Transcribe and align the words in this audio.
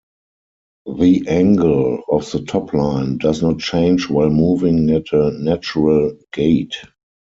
The 0.97 1.27
angle 1.27 2.01
of 2.09 2.23
the 2.31 2.39
topline 2.39 3.19
does 3.19 3.43
not 3.43 3.59
change 3.59 4.09
while 4.09 4.31
moving 4.31 4.89
at 4.89 5.13
a 5.13 5.29
natural 5.33 6.17
gait. 6.33 6.73